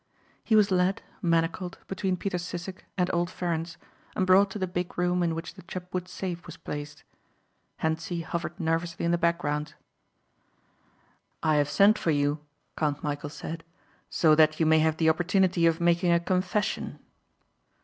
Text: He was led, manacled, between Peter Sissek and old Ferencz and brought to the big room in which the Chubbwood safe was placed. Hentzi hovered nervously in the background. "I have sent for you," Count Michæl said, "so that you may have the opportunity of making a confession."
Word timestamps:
He 0.43 0.55
was 0.55 0.71
led, 0.71 1.03
manacled, 1.21 1.77
between 1.87 2.17
Peter 2.17 2.39
Sissek 2.39 2.85
and 2.97 3.07
old 3.13 3.29
Ferencz 3.29 3.77
and 4.15 4.25
brought 4.25 4.49
to 4.49 4.57
the 4.57 4.65
big 4.65 4.97
room 4.97 5.21
in 5.21 5.35
which 5.35 5.53
the 5.53 5.61
Chubbwood 5.61 6.07
safe 6.07 6.47
was 6.47 6.57
placed. 6.57 7.03
Hentzi 7.83 8.21
hovered 8.23 8.59
nervously 8.59 9.05
in 9.05 9.11
the 9.11 9.19
background. 9.19 9.75
"I 11.43 11.57
have 11.57 11.69
sent 11.69 11.99
for 11.99 12.09
you," 12.09 12.39
Count 12.75 13.03
Michæl 13.03 13.29
said, 13.29 13.63
"so 14.09 14.33
that 14.33 14.59
you 14.59 14.65
may 14.65 14.79
have 14.79 14.97
the 14.97 15.07
opportunity 15.07 15.67
of 15.67 15.79
making 15.79 16.11
a 16.11 16.19
confession." 16.19 16.97